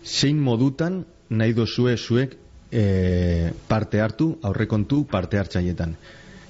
zein 0.05 0.37
modutan 0.39 1.05
nahi 1.29 1.55
dozue 1.57 1.97
zuek 1.97 2.35
e, 2.71 3.51
parte 3.67 4.01
hartu, 4.01 4.35
aurrekontu 4.43 5.05
parte 5.09 5.39
hartzaietan. 5.41 5.95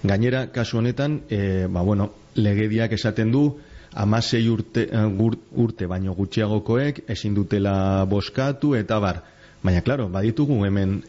Gainera, 0.04 0.48
kasu 0.52 0.82
honetan, 0.82 1.22
e, 1.30 1.68
ba, 1.72 1.82
bueno, 1.82 2.12
legediak 2.36 2.92
esaten 2.94 3.32
du, 3.32 3.46
amasei 3.98 4.48
urte, 4.50 4.88
eh, 4.92 5.30
urte 5.58 5.88
baino 5.90 6.14
gutxiagokoek 6.14 7.06
ezin 7.10 7.34
dutela 7.34 8.06
boskatu 8.06 8.76
eta 8.76 9.00
bar. 9.00 9.24
Baina, 9.64 9.82
klaro, 9.82 10.08
baditugu 10.10 10.60
hemen 10.66 11.00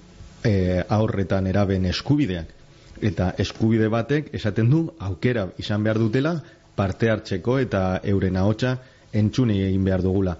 e, 0.44 0.84
aurretan 0.88 1.46
eraben 1.46 1.84
eskubideak. 1.90 2.54
Eta 3.02 3.32
eskubide 3.38 3.86
batek 3.92 4.32
esaten 4.34 4.70
du 4.70 4.80
aukera 4.98 5.48
izan 5.58 5.84
behar 5.84 6.00
dutela 6.00 6.38
parte 6.78 7.10
hartzeko 7.10 7.58
eta 7.58 7.82
euren 8.04 8.38
ahotsa 8.38 8.76
entzune 9.12 9.58
egin 9.66 9.84
behar 9.84 10.04
dugula. 10.04 10.36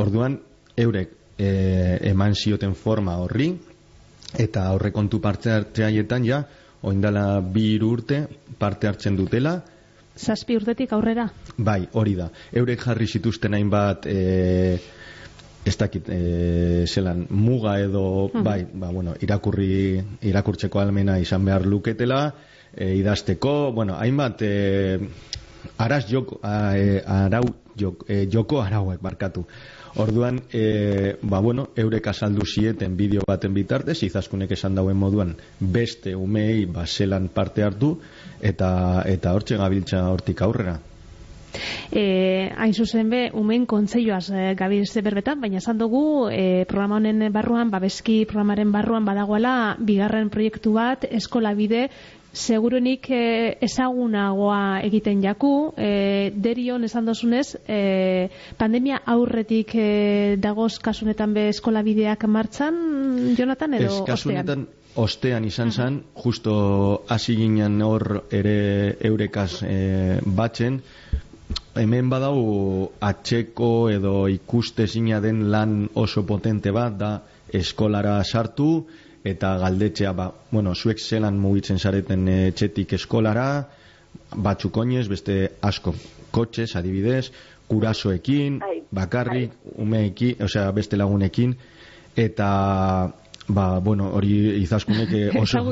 Orduan, 0.00 0.38
eurek 0.76 1.12
e, 1.36 1.52
eman 2.12 2.34
zioten 2.34 2.74
forma 2.74 3.18
horri 3.20 3.52
eta 4.40 4.64
aurrekontu 4.72 5.20
parte 5.20 5.52
hartzeaietan 5.52 6.24
ja, 6.24 6.40
oindala 6.82 7.26
bi 7.44 7.76
urte 7.82 8.24
parte 8.58 8.88
hartzen 8.88 9.16
dutela, 9.16 9.60
Zazpi 10.12 10.56
urtetik 10.58 10.90
aurrera. 10.92 11.24
Bai, 11.56 11.86
hori 11.96 12.12
da. 12.18 12.26
Eurek 12.52 12.82
jarri 12.84 13.06
zituzten 13.08 13.54
hainbat 13.56 14.06
e, 14.06 14.16
ez 15.64 15.74
dakit 15.78 16.08
e, 16.12 16.86
zelan 16.86 17.26
muga 17.30 17.78
edo 17.80 18.28
bai, 18.34 18.64
ba, 18.66 18.90
bueno, 18.92 19.14
irakurri 19.24 20.02
irakurtzeko 20.28 20.82
almena 20.82 21.18
izan 21.22 21.44
behar 21.46 21.66
luketela, 21.66 22.22
e, 22.74 22.92
idazteko, 22.98 23.72
bueno, 23.72 23.96
hainbat 23.96 24.42
e, 24.42 24.52
araz 25.78 26.06
joko, 26.10 26.38
a, 26.42 26.76
e, 26.76 27.02
arau 27.06 27.44
joko, 27.78 28.06
e, 28.08 28.26
joko 28.30 28.60
arauek 28.62 29.00
barkatu. 29.02 29.46
Orduan, 30.02 30.40
e, 30.52 31.16
ba, 31.22 31.40
bueno, 31.40 31.68
eurek 31.76 32.06
azaldu 32.08 32.46
zieten 32.46 32.96
bideo 32.96 33.26
baten 33.28 33.52
bitartez, 33.54 33.98
izaskunek 34.06 34.54
esan 34.56 34.74
dauen 34.74 34.96
moduan, 34.96 35.34
beste 35.60 36.14
umei 36.16 36.64
ba, 36.64 36.86
zelan 36.86 37.28
parte 37.28 37.62
hartu, 37.62 37.98
eta 38.40 39.04
eta 39.06 39.34
hortxe 39.36 39.60
gabiltza 39.60 40.06
hortik 40.08 40.40
aurrera. 40.42 40.78
E, 41.92 42.48
hain 42.56 42.72
zuzen 42.72 43.10
be, 43.12 43.26
umen 43.36 43.66
kontzeioaz 43.68 44.30
e, 44.32 44.44
gabiltze 44.56 45.02
berbetan, 45.04 45.40
baina 45.42 45.60
esan 45.60 45.76
dugu 45.80 46.30
e, 46.32 46.64
programa 46.68 46.96
honen 46.96 47.26
barruan, 47.34 47.70
babeski 47.70 48.22
programaren 48.30 48.72
barruan 48.72 49.04
badagoela 49.04 49.76
bigarren 49.78 50.32
proiektu 50.32 50.72
bat, 50.78 51.04
eskola 51.10 51.52
bide, 51.58 51.90
seguruenik 52.32 53.08
e, 53.10 53.22
ezagunagoa 53.60 54.80
egiten 54.86 55.22
jaku, 55.22 55.72
e, 55.76 56.32
derion 56.34 56.84
esan 56.84 57.06
dozunez, 57.06 57.56
e, 57.68 58.28
pandemia 58.58 59.02
aurretik 59.06 59.74
e, 59.76 59.88
dagoz 60.40 60.78
kasunetan 60.82 61.34
be 61.34 61.48
eskola 61.52 61.82
bideak 61.84 62.24
martxan, 62.24 63.34
Jonathan, 63.36 63.74
edo 63.74 64.04
Ez, 64.06 64.14
ostean? 64.16 64.66
ostean 64.94 65.44
izan 65.44 65.70
zen, 65.72 66.02
justo 66.24 67.04
hasi 67.08 67.36
ginen 67.36 67.80
hor 67.82 68.24
ere 68.30 68.96
eurekaz 69.00 69.62
e, 69.64 70.20
batzen, 70.24 70.82
hemen 71.74 72.10
badau 72.12 72.92
atxeko 73.00 73.88
edo 73.90 74.28
ikuste 74.28 74.86
den 75.22 75.50
lan 75.50 75.88
oso 75.94 76.26
potente 76.26 76.70
bat 76.70 76.98
da 76.98 77.22
eskolara 77.52 78.22
sartu 78.24 78.86
eta 79.24 79.56
galdetzea 79.58 80.12
ba, 80.12 80.32
bueno, 80.50 80.74
zuek 80.74 80.98
zelan 80.98 81.38
mugitzen 81.38 81.78
zareten 81.78 82.26
e, 82.28 82.36
etxetik 82.50 82.96
eskolara 82.98 83.46
batzuk 84.34 84.76
oinez, 84.82 85.06
beste 85.08 85.36
asko 85.62 85.94
kotxez, 86.32 86.74
adibidez, 86.76 87.30
kurasoekin, 87.68 88.60
bakarrik, 88.92 89.52
umeekin, 89.80 90.42
osea, 90.44 90.70
beste 90.76 90.96
lagunekin, 90.96 91.54
eta 92.16 92.48
ba, 93.48 93.66
bueno, 93.80 94.10
hori 94.16 94.62
izaskunek 94.62 95.12
eh, 95.12 95.30
oso, 95.42 95.62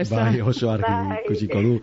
ezta? 0.00 0.24
bai, 0.24 0.40
oso 0.40 0.70
argi 0.70 0.90
Bai. 0.90 1.20
ikusiko 1.24 1.62
du. 1.62 1.74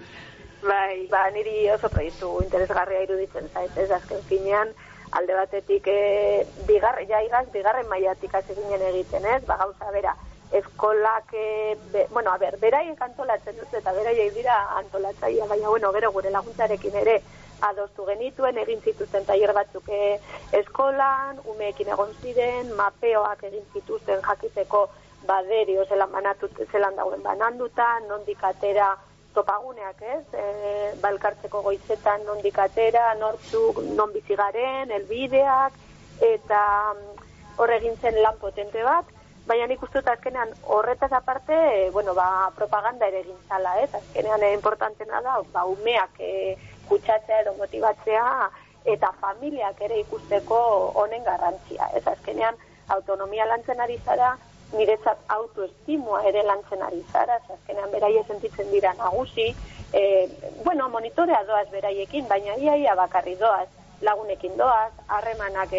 Bai, 0.66 1.06
ba, 1.12 1.28
niri 1.34 1.70
oso 1.74 1.90
proiektu 1.94 2.32
interesgarria 2.44 3.04
iruditzen 3.06 3.50
zait, 3.54 3.76
ez 3.78 3.90
azken 3.92 4.24
finean, 4.30 4.72
alde 5.16 5.36
batetik 5.38 5.88
e, 5.88 6.46
bigar, 6.68 6.98
ja 7.10 7.22
igaz, 7.24 7.46
bigarren 7.54 7.88
mailatik 7.92 8.34
hasi 8.34 8.56
ginen 8.58 8.88
egiten, 8.90 9.28
ez? 9.36 9.44
Ba, 9.48 9.60
gauza 9.62 9.92
bera, 9.94 10.16
eskolak, 10.52 11.34
e, 11.34 11.78
be, 11.92 12.08
bueno, 12.12 12.32
a 12.32 12.38
ber, 12.38 12.58
beraiek 12.62 13.02
antolatzen 13.02 13.58
dut, 13.58 13.74
eta 13.74 13.94
beraiek 13.94 14.34
dira 14.34 14.58
antolatzaia, 14.78 15.46
baina, 15.46 15.70
bueno, 15.70 15.92
gero 15.94 16.12
gure 16.12 16.32
laguntzarekin 16.32 16.96
ere 17.02 17.22
adostu 17.62 18.06
genituen, 18.06 18.58
egin 18.62 18.82
zituzten 18.82 19.26
tailer 19.26 19.54
batzuk 19.56 19.90
e, 19.90 20.20
eskolan, 20.60 21.40
umeekin 21.54 21.90
egon 21.96 22.14
ziren, 22.22 22.72
mapeoak 22.78 23.44
egin 23.50 23.66
zituzten 23.74 24.22
jakiteko 24.28 24.86
baderio 25.26 25.86
zelan 25.86 26.12
banatu, 26.12 26.50
zelan 26.72 26.96
dauen 26.96 27.24
bananduta, 27.24 27.88
nondik 28.08 28.44
atera 28.44 28.94
topaguneak, 29.34 30.02
ez? 30.02 30.24
E, 30.34 30.46
balkartzeko 31.02 31.62
goizetan 31.66 32.24
nondik 32.28 32.60
atera, 32.60 33.14
nortzuk, 33.20 33.82
non 33.98 34.14
bizi 34.14 34.38
garen, 34.40 34.92
elbideak, 35.00 35.80
eta 36.24 36.62
mm, 36.94 37.26
hor 37.58 37.74
egin 37.80 37.98
zen 38.02 38.22
lan 38.24 38.38
potente 38.40 38.84
bat, 38.84 39.15
baina 39.48 39.68
nik 39.70 39.84
uste 39.84 40.02
dut 40.02 40.10
azkenean 40.10 40.54
horretaz 40.64 41.12
aparte, 41.14 41.54
e, 41.54 41.90
bueno, 41.92 42.14
ba, 42.18 42.52
propaganda 42.56 43.08
ere 43.08 43.22
egin 43.22 43.38
zala, 43.50 43.76
ez? 43.82 43.92
Azkenean 43.94 44.44
e, 44.44 44.54
importantena 44.54 45.22
da, 45.22 45.38
ba, 45.54 45.66
umeak 45.70 46.20
e, 46.20 46.56
kutsatzea 46.90 47.44
edo 47.44 47.54
motibatzea, 47.60 48.26
eta 48.96 49.12
familiak 49.22 49.80
ere 49.82 50.00
ikusteko 50.02 50.58
honen 51.02 51.24
garrantzia, 51.26 51.90
ez? 51.98 52.04
Azkenean 52.08 52.58
autonomia 52.96 53.46
lantzen 53.50 53.82
ari 53.82 53.98
zara, 54.06 54.36
niretzat 54.74 55.22
autoestimua 55.38 56.24
ere 56.26 56.42
lantzen 56.44 56.82
ari 56.82 57.04
zara, 57.12 57.38
ze 57.46 57.54
azkenean 57.54 57.92
beraie 57.94 58.24
sentitzen 58.26 58.72
dira 58.72 58.94
nagusi, 58.98 59.52
e, 59.94 60.04
bueno, 60.64 60.90
monitorea 60.90 61.44
doaz 61.46 61.68
beraiekin, 61.72 62.28
baina 62.28 62.58
iaia 62.58 62.96
bakarri 62.98 63.36
doaz, 63.38 63.68
lagunekin 64.02 64.58
doaz, 64.58 64.92
harremanak 65.08 65.70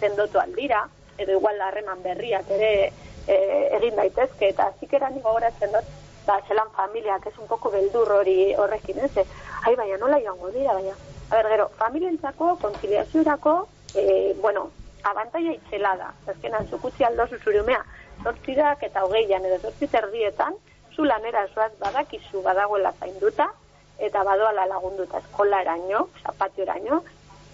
zendotu 0.00 0.38
aldira, 0.40 0.86
edo 1.18 1.32
igual 1.38 1.60
harreman 1.60 2.02
berriak 2.04 2.48
ere 2.54 2.92
e, 3.26 3.36
egin 3.78 3.96
daitezke, 3.96 4.50
eta 4.54 4.70
zikera 4.80 5.10
nigo 5.10 5.32
goratzen 5.32 5.72
dut, 5.72 5.92
ba, 6.26 6.40
zelan 6.48 6.70
familiak, 6.76 7.26
ez 7.26 7.38
un 7.38 7.46
poco 7.46 7.70
beldur 7.70 8.10
hori 8.12 8.54
horrekin, 8.54 8.98
ez? 9.04 9.26
Ai, 9.66 9.74
baina 9.76 9.98
nola 9.98 10.20
joango 10.22 10.50
dira, 10.54 10.74
baina. 10.74 10.94
A 11.30 11.36
ber, 11.36 11.50
gero, 11.54 11.68
familientzako, 11.78 12.56
konziliaziorako, 12.62 13.56
e, 13.94 14.34
bueno, 14.40 14.70
abantaia 15.04 15.52
itzela 15.54 15.96
da. 15.96 16.12
Azkenan, 16.32 16.66
zukutzi 16.70 17.04
aldozu 17.04 17.38
zure 17.42 17.60
umea, 17.60 17.82
zortzirak 18.22 18.82
eta 18.82 19.04
hogeian 19.04 19.44
edo 19.44 19.58
zortzi 19.68 19.88
erdietan, 19.92 20.54
zu 20.94 21.04
lanera 21.04 21.46
zoaz 21.54 21.72
badakizu 21.78 22.42
badagoela 22.42 22.92
zainduta, 23.00 23.50
eta 23.98 24.22
badoala 24.24 24.66
lagunduta 24.66 25.18
eskola 25.18 25.60
eraino, 25.64 26.08
zapatio 26.22 26.64
eraino, 26.64 27.02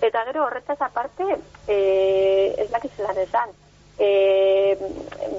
eta 0.02 0.25
gero 0.29 0.47
horretaz 0.47 0.81
aparte, 0.83 1.26
e, 1.69 2.55
ez 2.59 2.71
dakiz 2.71 2.93
lan 2.99 3.19
esan, 3.19 3.52
e, 3.99 4.77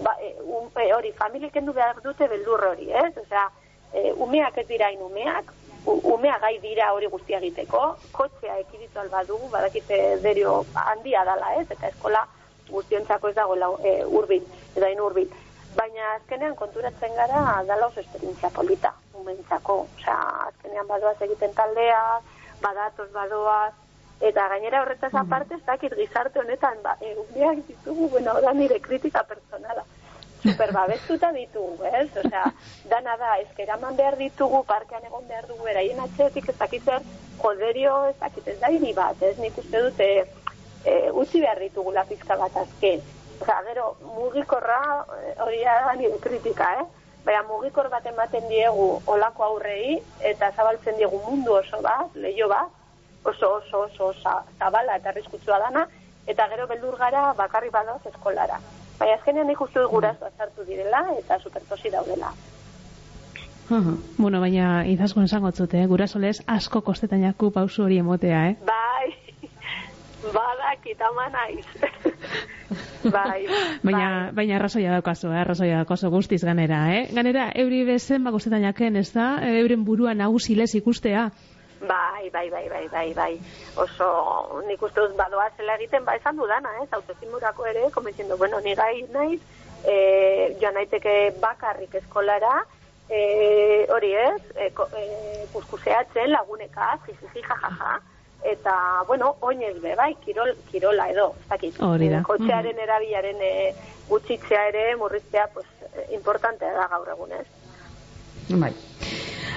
ba, 0.02 0.16
e, 0.22 0.36
um, 0.42 0.70
e, 0.76 0.94
hori, 0.94 1.12
familiek 1.18 1.54
kendu 1.54 1.74
behar 1.74 2.02
dute 2.04 2.28
beldur 2.28 2.64
hori, 2.70 2.92
ez? 2.92 3.12
Osea, 3.18 3.50
e, 3.94 4.12
umeak 4.14 4.58
ez 4.58 4.68
dira 4.68 4.92
inumeak, 4.92 5.52
umea 5.86 6.38
gai 6.40 6.58
dira 6.64 6.94
hori 6.94 7.10
guztia 7.12 7.40
egiteko, 7.42 7.82
kotxea 8.16 8.58
ekiditu 8.62 9.00
alba 9.00 9.24
dugu, 9.28 9.50
badakite 9.52 10.00
derio 10.24 10.64
handia 10.86 11.26
dala, 11.28 11.54
ez? 11.60 11.68
Eta 11.70 11.90
eskola 11.90 12.24
guztiontzako 12.70 13.30
ez 13.30 13.36
dago 13.36 13.58
e, 13.84 14.04
urbil, 14.06 14.46
edo 14.76 14.86
hain 14.86 15.02
urbil. 15.02 15.30
Baina 15.76 16.14
azkenean 16.16 16.56
konturatzen 16.56 17.16
gara 17.18 17.64
dala 17.68 17.88
oso 17.88 18.00
esperientzia 18.00 18.50
polita. 18.50 18.94
umentzako. 19.24 19.88
Osea, 19.98 20.18
azkenean 20.48 20.88
badoaz 20.88 21.16
egiten 21.22 21.54
taldea, 21.56 22.20
badatoz 22.62 23.10
badoaz, 23.12 23.74
eta 24.22 24.48
gainera 24.50 24.82
horretaz 24.82 25.14
aparte, 25.14 25.56
ez 25.56 25.66
dakit 25.66 25.96
gizarte 25.98 26.40
honetan, 26.40 26.78
ba, 26.84 26.96
eguneak 27.02 27.66
ditugu, 27.68 28.10
bueno, 28.10 28.40
da 28.42 28.54
nire 28.54 28.80
kritika 28.82 29.24
personala. 29.24 29.84
Super 30.44 30.74
babestuta 30.76 31.32
ditugu, 31.32 31.86
ez? 31.88 32.10
Osea, 32.20 32.44
dana 32.92 33.16
da, 33.18 33.38
eskeraman 33.46 33.96
behar 33.96 34.18
ditugu, 34.20 34.64
parkean 34.68 35.06
egon 35.08 35.28
behar 35.28 35.48
dugu, 35.48 35.68
eraien 35.72 36.00
atxetik, 36.04 36.50
ez 36.50 36.58
dakit 36.60 36.84
zer, 36.84 37.06
joderio, 37.40 37.94
ez 38.12 38.18
dakit, 38.20 38.48
ez 38.48 38.60
da 38.60 38.72
hiri 38.72 38.92
bat, 38.94 39.22
ez? 39.24 39.38
Nik 39.40 39.58
uste 39.64 39.84
dute, 39.88 40.10
e, 40.84 40.98
utzi 41.12 41.40
behar 41.40 41.64
ditugu 41.64 41.96
la 41.96 42.04
pizka 42.10 42.36
bat 42.40 42.60
azken. 42.66 43.00
Osea, 43.40 43.62
gero, 43.70 43.96
mugikorra, 44.18 44.82
eh, 45.22 45.34
hori 45.46 45.64
da 45.64 45.96
nire 46.00 46.20
kritika, 46.20 46.74
eh? 46.82 46.86
Baina 47.24 47.44
mugikor 47.48 47.88
bat 47.90 48.06
ematen 48.06 48.48
diegu 48.50 48.88
olako 49.08 49.46
aurrei, 49.46 50.02
eta 50.20 50.52
zabaltzen 50.52 50.98
diegu 51.00 51.22
mundu 51.24 51.56
oso 51.56 51.80
bat, 51.82 52.16
leio 52.16 52.50
bat, 52.52 52.68
oso 53.26 53.54
oso 53.58 53.80
oso 53.88 54.14
za- 54.24 54.44
zabala 54.60 54.96
eta 54.96 55.10
arriskutsua 55.10 55.60
dana, 55.60 55.88
eta 56.28 56.48
gero 56.50 56.68
beldur 56.68 56.98
gara 56.98 57.34
bakarri 57.38 57.70
badoz 57.70 58.02
eskolara. 58.06 58.60
Baina 59.00 59.16
azkenean 59.16 59.48
nik 59.48 59.62
uste 59.62 59.80
dut 59.80 59.92
gurasoak 59.92 60.34
sartu 60.38 60.64
direla 60.68 61.06
eta 61.20 61.40
supertosi 61.40 61.90
daudela. 61.92 62.32
Aha. 63.72 63.94
Bueno, 64.18 64.40
baina 64.44 64.86
izaskun 64.86 65.24
esango 65.24 65.52
zute, 65.52 65.82
eh? 65.82 65.88
gurasolez 65.88 66.42
asko 66.48 66.82
kostetan 66.82 67.22
jaku 67.24 67.50
pausu 67.52 67.84
hori 67.86 67.98
emotea, 67.98 68.42
eh? 68.50 68.56
Bai, 68.68 69.14
badakit 70.36 71.02
ama 71.02 71.30
naiz. 71.30 71.66
bai, 73.16 73.46
Baina, 73.84 74.32
baina 74.36 74.56
arrazoia 74.60 74.92
daukazu, 74.92 75.32
eh? 75.32 75.40
arrazoia 75.42 75.78
daukazu 75.82 76.10
guztiz 76.12 76.44
ganera, 76.44 76.82
eh? 76.96 77.08
Ganera, 77.16 77.50
euri 77.56 77.84
bezen 77.88 78.24
bakostetan 78.24 78.64
jaken, 78.68 78.96
ez 79.00 79.10
da? 79.16 79.38
Euren 79.64 79.84
burua 79.88 80.14
nagusilez 80.14 80.74
ikustea. 80.76 81.30
Bai, 81.88 82.30
bai, 82.32 82.50
bai, 82.50 82.70
bai, 82.70 82.88
bai, 82.88 83.14
bai. 83.14 83.34
Oso, 83.76 84.62
nik 84.68 84.82
uste 84.82 85.02
dut 85.02 85.16
badoa 85.20 85.50
zela 85.58 85.76
egiten, 85.76 86.06
ba, 86.06 86.16
esan 86.16 86.38
dudana, 86.40 86.70
ez, 86.84 86.88
autozimurako 86.96 87.66
ere, 87.68 87.90
komentziendo, 87.92 88.38
bueno, 88.38 88.60
ni 88.64 88.74
gai 88.76 89.04
naiz, 89.12 89.42
e, 89.84 90.56
joan 90.62 90.78
naiteke 90.80 91.34
bakarrik 91.42 91.96
eskolara, 92.00 92.62
e, 93.10 93.86
hori 93.92 94.14
ez, 94.16 94.42
e, 94.56 94.70
ko- 94.72 94.88
e, 94.96 95.46
kuskuseatzen 95.52 96.32
laguneka, 96.32 96.94
jijiji, 97.08 97.44
jajaja, 97.50 98.00
eta, 98.44 98.78
bueno, 99.08 99.36
oinez 99.42 99.76
be, 99.82 99.96
bai, 99.96 100.14
kirol, 100.24 100.54
kirola 100.72 101.10
edo, 101.12 101.34
ez 101.42 101.50
dakit. 101.50 101.82
Hori 101.84 102.08
da. 102.10 102.24
Kotxearen 102.24 102.80
erabilaren 102.80 103.42
e, 103.42 103.74
gutxitzea 104.08 104.68
ere, 104.72 104.96
murriztea, 104.96 105.50
pues, 105.54 105.68
importantea 106.12 106.72
da 106.80 106.88
gaur 106.96 107.10
egunez. 107.18 107.46
Bai. 108.50 108.72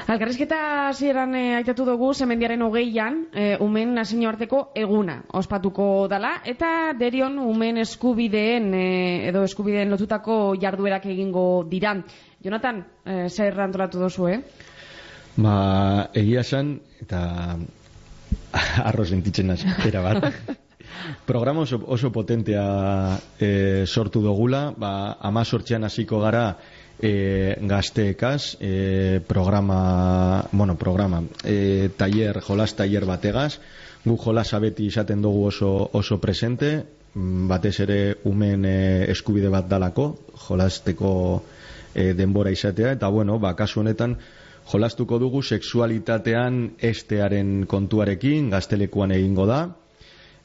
Alkarrizketa 0.06 0.58
hasieran 0.88 1.34
eh, 1.34 1.56
aitatu 1.58 1.82
dugu 1.88 2.12
zemendiaren 2.14 2.60
hogeian, 2.62 3.24
eh, 3.34 3.56
umen 3.60 3.96
nazio 3.98 4.28
arteko 4.30 4.60
eguna 4.78 5.16
ospatuko 5.34 6.06
dala, 6.06 6.36
eta 6.46 6.92
derion 6.94 7.40
umen 7.42 7.80
eskubideen 7.82 8.68
eh, 8.78 9.26
edo 9.32 9.42
eskubideen 9.42 9.90
lotutako 9.90 10.54
jarduerak 10.62 11.08
egingo 11.10 11.64
dira. 11.66 11.96
Jonathan, 12.38 12.84
eh, 13.04 13.26
zer 13.28 13.58
antolatu 13.60 13.98
dozu, 13.98 14.28
eh? 14.30 14.38
Ba, 15.42 15.56
egia 16.14 16.46
esan, 16.46 16.76
eta 17.02 17.58
arro 18.88 19.04
sentitzen 19.04 19.50
naz, 19.50 19.64
era 19.90 20.06
bat. 20.06 20.30
Programa 21.26 21.66
oso, 21.66 21.80
oso 21.86 22.12
potentea 22.12 23.18
e, 23.38 23.84
sortu 23.86 24.22
dugula, 24.22 24.70
ba, 24.78 25.16
ama 25.20 25.44
sortzean 25.44 25.84
hasiko 25.84 26.22
gara 26.22 26.46
e, 27.00 27.56
gazteekaz, 27.60 28.56
e, 28.60 29.20
programa, 29.26 30.44
bueno, 30.52 30.76
programa, 30.76 31.22
e, 31.44 31.90
taller, 31.96 32.40
jolas 32.40 32.74
taller 32.74 33.04
bategaz, 33.04 33.58
gu 34.04 34.16
jolas 34.16 34.54
abeti 34.54 34.86
izaten 34.86 35.22
dugu 35.22 35.46
oso, 35.48 35.90
oso 35.92 36.20
presente, 36.20 36.84
mm, 37.14 37.48
batez 37.48 37.80
ere 37.80 38.16
umen 38.24 38.64
e, 38.64 39.10
eskubide 39.10 39.48
bat 39.48 39.68
dalako, 39.68 40.16
jolasteko 40.48 41.42
e, 41.94 42.12
denbora 42.14 42.50
izatea, 42.50 42.92
eta 42.96 43.08
bueno, 43.08 43.38
ba, 43.38 43.54
kasu 43.56 43.80
honetan, 43.80 44.16
jolastuko 44.66 45.18
dugu 45.18 45.42
sexualitatean 45.42 46.76
estearen 46.82 47.66
kontuarekin, 47.66 48.50
gaztelekuan 48.50 49.12
egingo 49.12 49.46
da, 49.46 49.60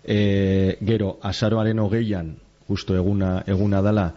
e, 0.04 0.78
gero, 0.82 1.18
azaroaren 1.22 1.80
hogeian, 1.80 2.36
justo 2.68 2.96
eguna, 2.96 3.42
eguna 3.48 3.82
dala, 3.82 4.12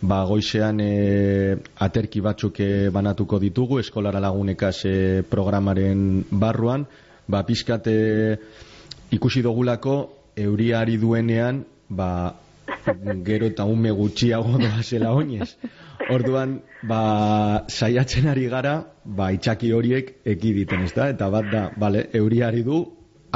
ba, 0.00 0.24
goizean 0.24 0.80
e, 0.80 1.56
aterki 1.84 2.20
batzuk 2.24 2.60
e, 2.60 2.88
banatuko 2.92 3.38
ditugu, 3.42 3.80
eskolara 3.80 4.20
lagunekaz 4.20 4.76
e, 4.88 4.94
programaren 5.28 6.24
barruan, 6.30 6.86
ba, 7.28 7.42
pizkat 7.46 7.88
e, 7.90 7.98
ikusi 9.12 9.42
dugulako, 9.44 9.98
euria 10.36 10.80
ari 10.80 10.96
duenean, 11.00 11.64
ba, 11.88 12.34
gero 13.26 13.50
eta 13.50 13.66
ume 13.68 13.92
gutxiago 13.92 14.56
doa 14.62 14.82
zela 14.82 15.12
oinez. 15.12 15.52
Orduan, 16.10 16.60
ba, 16.88 17.02
saiatzen 17.68 18.30
ari 18.32 18.48
gara, 18.48 18.80
ba, 19.04 19.30
itxaki 19.36 19.72
horiek 19.76 20.16
ekiditen, 20.24 20.86
ez 20.88 20.94
da? 20.96 21.10
Eta 21.12 21.28
bat 21.30 21.52
da, 21.52 21.68
bale, 21.76 22.06
euriari 22.16 22.64
du, 22.66 22.82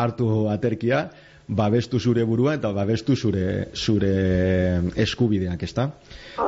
hartu 0.00 0.48
aterkia, 0.50 1.08
babestu 1.48 1.98
zure 2.00 2.24
burua 2.24 2.54
eta 2.56 2.72
babestu 2.72 3.16
zure 3.16 3.68
zure 3.74 4.80
eskubideak, 4.96 5.62
ezta? 5.62 5.90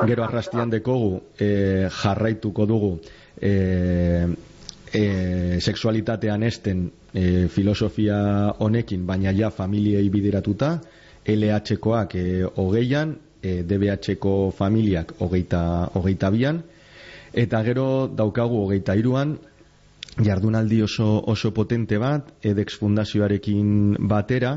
Gero 0.07 0.23
arrastian 0.23 0.69
dekogu 0.69 1.21
e, 1.39 1.87
jarraituko 2.01 2.65
dugu 2.65 2.91
e, 3.41 4.27
e, 4.93 5.59
sexualitatean 5.61 6.43
esten 6.43 6.89
e, 7.13 7.47
filosofia 7.47 8.53
honekin, 8.59 9.05
baina 9.05 9.33
ja 9.33 9.49
familiei 9.51 10.09
bideratuta, 10.09 10.79
LH-koak 11.27 12.15
e, 12.15 12.43
hogeian, 12.55 13.15
e, 13.41 13.61
DBH-ko 13.63 14.51
familiak 14.55 15.13
hogeita, 15.19 15.91
hogeita 15.93 16.31
bian, 16.31 16.63
eta 17.33 17.61
gero 17.63 18.07
daukagu 18.07 18.63
hogeita 18.65 18.95
iruan, 18.95 19.37
jardunaldi 20.17 20.81
oso, 20.81 21.21
oso 21.29 21.53
potente 21.53 21.99
bat, 22.01 22.31
edex 22.41 22.79
fundazioarekin 22.81 23.93
batera, 24.09 24.55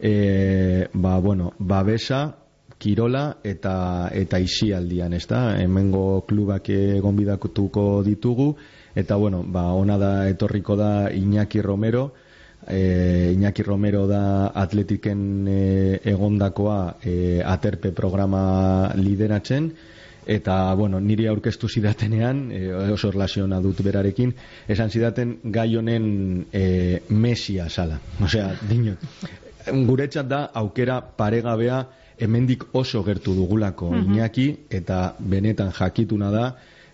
e, 0.00 0.88
ba, 0.92 1.18
bueno, 1.18 1.52
babesa, 1.58 2.40
kirola 2.80 3.36
eta 3.44 4.08
eta 4.16 4.40
isialdian, 4.40 5.12
ezta? 5.12 5.60
Hemengo 5.60 6.24
klubak 6.26 6.72
gonbidatuko 7.04 8.02
ditugu. 8.06 8.54
Eta 8.96 9.16
bueno, 9.16 9.44
ba 9.46 9.68
ona 9.76 9.98
da 9.98 10.28
etorriko 10.28 10.74
da 10.76 11.12
Iñaki 11.12 11.62
Romero, 11.62 12.12
e, 12.66 13.32
Iñaki 13.36 13.62
Romero 13.62 14.06
da 14.08 14.48
atletiken 14.48 15.46
e, 15.46 16.00
egondakoa 16.04 16.96
e, 17.04 17.42
aterpe 17.44 17.92
programa 17.92 18.90
lideratzen. 18.96 19.72
Eta 20.30 20.74
bueno, 20.74 21.00
niri 21.00 21.26
aurkeztu 21.26 21.68
zidatenean 21.68 22.50
e, 22.52 22.64
oso 22.94 23.10
relaziona 23.10 23.60
dut 23.60 23.80
berarekin 23.82 24.34
esan 24.68 24.90
zidaten 24.90 25.38
gai 25.44 25.74
honen 25.76 26.46
e, 26.52 27.00
mesia 27.08 27.68
sala. 27.68 28.00
Osea, 28.24 28.52
dinot 28.68 29.49
guretzat 29.66 30.28
da 30.28 30.50
aukera 30.54 31.00
paregabea 31.00 31.86
hemendik 32.20 32.64
oso 32.74 33.02
gertu 33.02 33.34
dugulako 33.34 33.94
Iñaki 33.96 34.46
eta 34.70 35.14
benetan 35.18 35.72
jakituna 35.72 36.30
da 36.30 36.44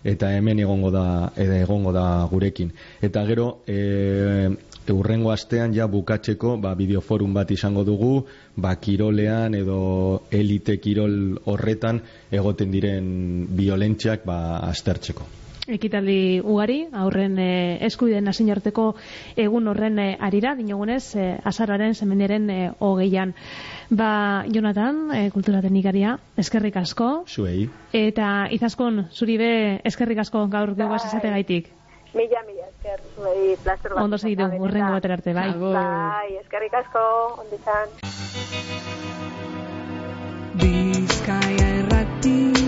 eta 0.03 0.31
hemen 0.35 0.59
egongo 0.59 0.91
da 0.91 1.31
eta 1.35 1.57
egongo 1.59 1.91
da 1.91 2.27
gurekin. 2.31 2.71
Eta 3.01 3.25
gero 3.25 3.47
e, 3.67 4.49
urrengo 4.93 5.31
astean 5.31 5.73
ja 5.75 5.87
bukatzeko 5.87 6.57
ba 6.57 6.75
bideoforum 6.75 7.33
bat 7.33 7.51
izango 7.51 7.83
dugu 7.83 8.25
ba 8.55 8.75
kirolean 8.75 9.55
edo 9.55 10.21
elite 10.31 10.77
kirol 10.79 11.17
horretan 11.45 11.99
egoten 12.31 12.71
diren 12.71 13.09
violentziak 13.57 14.23
ba 14.25 14.39
aztertzeko 14.69 15.36
ekitaldi 15.67 16.39
ugari, 16.43 16.79
aurren 16.95 17.37
e, 17.39 17.49
eskubideen 17.87 18.27
nazioarteko 18.29 18.89
egun 19.35 19.67
horren 19.67 19.99
e, 19.99 20.07
arira, 20.19 20.55
dinogunez, 20.55 21.15
e, 21.15 21.27
azararen 21.43 21.95
zemendiaren 21.95 22.49
e, 22.49 22.59
hogeian. 22.79 23.33
Ba, 23.89 24.45
Jonathan, 24.51 25.07
e, 25.15 25.29
kultura 25.31 25.61
teknikaria, 25.63 26.17
eskerrik 26.37 26.79
asko, 26.79 27.11
zuei 27.27 27.67
eta 27.93 28.47
izaskun, 28.51 29.07
zuri 29.11 29.37
be, 29.39 29.51
eskerrik 29.87 30.23
asko 30.23 30.45
gaur 30.51 30.75
geugaz 30.75 31.03
esate 31.05 31.31
gaitik. 31.33 31.71
Mila, 32.15 32.41
mila, 32.47 32.67
esker, 32.69 33.01
zuei, 33.15 33.55
placer 33.63 33.93
bat. 33.93 34.03
Ondo 34.03 34.17
segitu, 34.17 34.47
urrengo 34.59 34.93
batera 34.95 35.17
arte, 35.19 35.33
bai. 35.33 35.49
Bai, 35.59 36.37
eskerrik 36.41 36.77
asko, 36.81 37.03
ondo 37.43 37.59
izan. 37.59 37.87
Bizkaia 40.57 41.67
errati 41.81 42.66